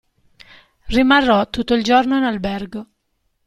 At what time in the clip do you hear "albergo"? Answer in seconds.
2.23-2.87